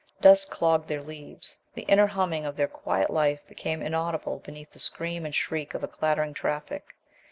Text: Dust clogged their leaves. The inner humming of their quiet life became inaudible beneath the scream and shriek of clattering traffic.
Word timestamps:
Dust 0.19 0.49
clogged 0.49 0.87
their 0.87 1.03
leaves. 1.03 1.59
The 1.75 1.83
inner 1.83 2.07
humming 2.07 2.43
of 2.43 2.55
their 2.55 2.67
quiet 2.67 3.11
life 3.11 3.45
became 3.47 3.83
inaudible 3.83 4.39
beneath 4.39 4.73
the 4.73 4.79
scream 4.79 5.25
and 5.25 5.35
shriek 5.35 5.75
of 5.75 5.91
clattering 5.91 6.33
traffic. 6.33 6.95